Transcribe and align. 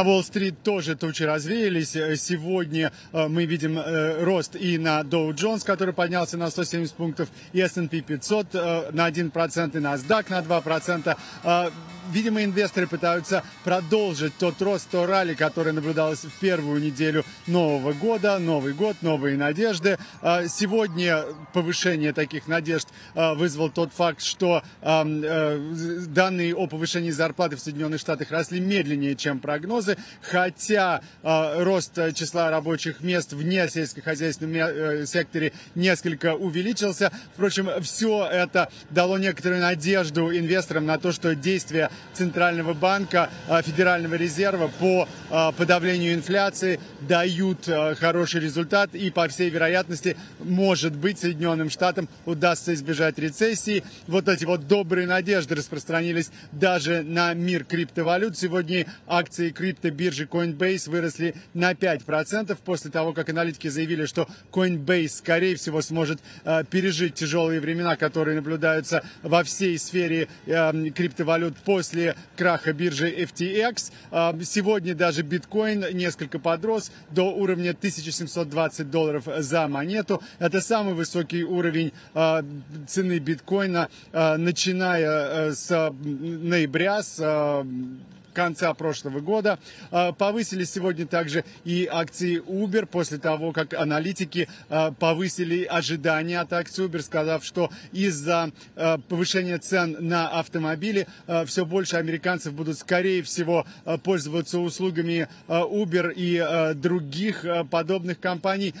На 0.00 0.04
Уолл-стрит 0.04 0.62
тоже 0.62 0.94
тучи 0.94 1.24
развеялись. 1.24 1.90
Сегодня 1.90 2.92
мы 3.12 3.46
видим 3.46 3.80
рост 4.24 4.54
и 4.54 4.78
на 4.78 5.00
Dow 5.00 5.34
Jones, 5.34 5.66
который 5.66 5.92
поднялся 5.92 6.36
на 6.36 6.50
170 6.50 6.94
пунктов, 6.94 7.28
и 7.52 7.58
S&P 7.58 8.02
500 8.02 8.54
на 8.92 9.10
1%, 9.10 9.76
и 9.76 9.80
NASDAQ 9.80 10.30
на 10.30 10.40
2% 10.42 11.72
видимо, 12.10 12.44
инвесторы 12.44 12.86
пытаются 12.86 13.42
продолжить 13.64 14.36
тот 14.38 14.60
рост, 14.62 14.88
то 14.90 15.06
ралли, 15.06 15.34
который 15.34 15.72
наблюдалось 15.72 16.24
в 16.24 16.32
первую 16.40 16.80
неделю 16.80 17.24
Нового 17.46 17.92
года. 17.92 18.38
Новый 18.38 18.72
год, 18.72 18.96
новые 19.02 19.36
надежды. 19.36 19.98
А, 20.22 20.46
сегодня 20.48 21.24
повышение 21.52 22.12
таких 22.12 22.48
надежд 22.48 22.88
а, 23.14 23.34
вызвал 23.34 23.70
тот 23.70 23.92
факт, 23.92 24.22
что 24.22 24.62
а, 24.82 25.04
э, 25.06 25.58
данные 26.08 26.54
о 26.54 26.66
повышении 26.66 27.10
зарплаты 27.10 27.56
в 27.56 27.60
Соединенных 27.60 28.00
Штатах 28.00 28.30
росли 28.30 28.60
медленнее, 28.60 29.14
чем 29.14 29.38
прогнозы, 29.40 29.96
хотя 30.22 31.00
рост 31.22 31.98
числа 32.14 32.50
рабочих 32.50 33.00
мест 33.00 33.32
вне 33.32 33.68
сельскохозяйственном 33.68 34.54
э, 34.54 35.06
секторе 35.06 35.52
несколько 35.74 36.34
увеличился. 36.34 37.12
Впрочем, 37.34 37.68
все 37.82 38.26
это 38.26 38.70
дало 38.90 39.18
некоторую 39.18 39.60
надежду 39.60 40.34
инвесторам 40.36 40.86
на 40.86 40.98
то, 40.98 41.12
что 41.12 41.34
действия 41.34 41.90
Центрального 42.18 42.74
банка, 42.74 43.30
а, 43.46 43.62
Федерального 43.62 44.16
резерва 44.16 44.68
по 44.80 45.08
а, 45.30 45.52
подавлению 45.52 46.14
инфляции 46.14 46.80
дают 47.00 47.68
а, 47.68 47.94
хороший 47.94 48.40
результат 48.40 48.92
и, 48.94 49.10
по 49.10 49.28
всей 49.28 49.50
вероятности, 49.50 50.16
может 50.40 50.96
быть, 50.96 51.20
Соединенным 51.20 51.70
Штатам 51.70 52.08
удастся 52.26 52.74
избежать 52.74 53.18
рецессии. 53.18 53.84
Вот 54.08 54.28
эти 54.28 54.44
вот 54.44 54.66
добрые 54.66 55.06
надежды 55.06 55.54
распространились 55.54 56.30
даже 56.50 57.02
на 57.02 57.32
мир 57.34 57.64
криптовалют. 57.64 58.36
Сегодня 58.36 58.86
акции 59.06 59.50
криптобиржи 59.50 60.24
Coinbase 60.24 60.90
выросли 60.90 61.36
на 61.54 61.72
5% 61.72 62.56
после 62.64 62.90
того, 62.90 63.12
как 63.12 63.28
аналитики 63.28 63.68
заявили, 63.68 64.06
что 64.06 64.28
Coinbase, 64.50 65.08
скорее 65.08 65.54
всего, 65.54 65.82
сможет 65.82 66.20
пережить 66.70 67.14
тяжелые 67.14 67.60
времена, 67.60 67.96
которые 67.96 68.34
наблюдаются 68.34 69.04
во 69.22 69.44
всей 69.44 69.78
сфере 69.78 70.28
криптовалют 70.46 71.56
после 71.58 71.87
после 71.88 72.14
краха 72.36 72.72
биржи 72.74 73.10
FTX. 73.10 73.92
А, 74.10 74.36
сегодня 74.42 74.94
даже 74.94 75.22
биткоин 75.22 75.96
несколько 75.96 76.38
подрос 76.38 76.90
до 77.10 77.32
уровня 77.34 77.70
1720 77.70 78.90
долларов 78.90 79.24
за 79.38 79.66
монету. 79.68 80.22
Это 80.38 80.60
самый 80.60 80.92
высокий 80.92 81.44
уровень 81.44 81.92
а, 82.12 82.44
цены 82.86 83.18
биткоина, 83.20 83.88
а, 84.12 84.36
начиная 84.36 85.48
э, 85.48 85.52
с 85.52 85.70
ноября, 86.02 87.02
с 87.02 87.64
конца 88.38 88.72
прошлого 88.72 89.18
года. 89.18 89.58
А, 89.90 90.12
повысились 90.12 90.70
сегодня 90.70 91.08
также 91.08 91.44
и 91.64 91.88
акции 91.90 92.40
Uber 92.40 92.86
после 92.86 93.18
того, 93.18 93.50
как 93.50 93.74
аналитики 93.74 94.48
а, 94.68 94.92
повысили 94.92 95.64
ожидания 95.64 96.38
от 96.38 96.52
акций 96.52 96.84
Uber, 96.84 97.02
сказав, 97.02 97.44
что 97.44 97.68
из-за 97.90 98.52
а, 98.76 98.98
повышения 99.08 99.58
цен 99.58 99.96
на 99.98 100.28
автомобили 100.28 101.08
все 101.46 101.66
больше 101.66 101.96
американцев 101.96 102.52
будут, 102.52 102.78
скорее 102.78 103.22
всего, 103.24 103.66
пользоваться 104.04 104.58
услугами 104.60 105.28
Uber 105.48 106.12
и 106.14 106.74
других 106.74 107.44
подобных 107.70 108.20
компаний, 108.20 108.74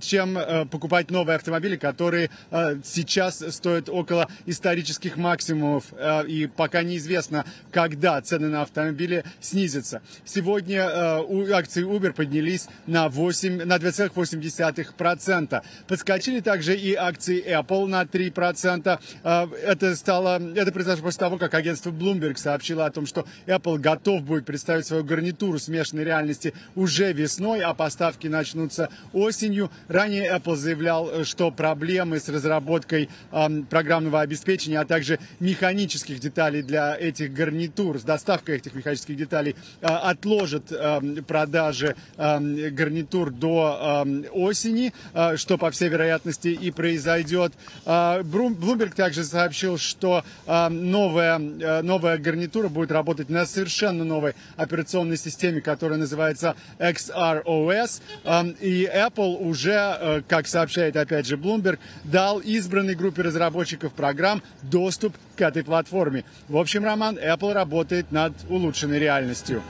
чем 0.00 0.38
покупать 0.70 1.10
новые 1.10 1.36
автомобили, 1.36 1.76
которые 1.76 2.30
сейчас 2.84 3.44
стоят 3.54 3.88
около 3.88 4.28
исторических 4.46 5.16
максимумов. 5.16 5.84
И 6.26 6.48
пока 6.56 6.82
неизвестно, 6.82 7.44
когда 7.70 8.20
цены 8.30 8.48
на 8.48 8.62
автомобили 8.62 9.24
снизятся. 9.40 10.02
Сегодня 10.24 10.82
э, 10.82 11.52
акции 11.52 11.84
Uber 11.84 12.12
поднялись 12.12 12.68
на, 12.86 13.08
8, 13.08 13.64
на 13.64 13.76
2,8%. 13.76 15.62
Подскочили 15.88 16.40
также 16.40 16.76
и 16.76 16.94
акции 16.94 17.44
Apple 17.44 17.86
на 17.86 18.02
3%. 18.02 19.00
Э, 19.24 19.46
это, 19.64 19.96
стало, 19.96 20.40
это 20.54 20.70
произошло 20.70 21.02
после 21.02 21.18
того, 21.18 21.38
как 21.38 21.54
агентство 21.54 21.90
Bloomberg 21.90 22.36
сообщило 22.36 22.86
о 22.86 22.90
том, 22.92 23.06
что 23.06 23.26
Apple 23.46 23.78
готов 23.78 24.22
будет 24.22 24.44
представить 24.44 24.86
свою 24.86 25.02
гарнитуру 25.02 25.58
смешанной 25.58 26.04
реальности 26.04 26.54
уже 26.76 27.12
весной, 27.12 27.62
а 27.62 27.74
поставки 27.74 28.28
начнутся 28.28 28.90
осенью. 29.12 29.70
Ранее 29.88 30.30
Apple 30.32 30.54
заявлял, 30.54 31.24
что 31.24 31.50
проблемы 31.50 32.20
с 32.20 32.28
разработкой 32.28 33.08
э, 33.32 33.48
программного 33.68 34.20
обеспечения, 34.20 34.78
а 34.78 34.84
также 34.84 35.18
механических 35.40 36.20
деталей 36.20 36.62
для 36.62 36.96
этих 36.96 37.32
гарнитур 37.32 37.98
с 37.98 38.04
доставка 38.10 38.52
этих 38.52 38.74
механических 38.74 39.16
деталей 39.16 39.54
а, 39.82 40.10
отложит 40.10 40.72
а, 40.72 41.00
продажи 41.28 41.94
а, 42.16 42.40
гарнитур 42.40 43.30
до 43.30 44.04
осени, 44.32 44.92
что 45.36 45.58
по 45.58 45.70
всей 45.70 45.88
вероятности 45.88 46.48
и 46.48 46.70
произойдет. 46.70 47.52
Bloomberg 47.84 48.94
также 48.94 49.24
сообщил, 49.24 49.78
что 49.78 50.24
новая, 50.46 51.38
новая 51.38 52.18
гарнитура 52.18 52.68
будет 52.68 52.90
работать 52.90 53.28
на 53.28 53.46
совершенно 53.46 54.04
новой 54.04 54.34
операционной 54.56 55.16
системе, 55.16 55.60
которая 55.60 55.98
называется 55.98 56.56
XROS. 56.78 58.02
И 58.60 58.90
Apple 58.92 59.36
уже, 59.36 60.24
как 60.28 60.46
сообщает 60.46 60.96
опять 60.96 61.26
же 61.26 61.36
Bloomberg, 61.36 61.78
дал 62.04 62.40
избранной 62.40 62.94
группе 62.94 63.22
разработчиков 63.22 63.92
программ 63.92 64.42
доступ 64.62 65.14
к 65.40 65.42
этой 65.42 65.64
платформе. 65.64 66.24
В 66.48 66.58
общем, 66.58 66.84
Роман, 66.84 67.16
Apple 67.16 67.54
работает 67.54 68.12
над 68.12 68.34
улучшенной 68.50 68.98
реальностью. 68.98 69.62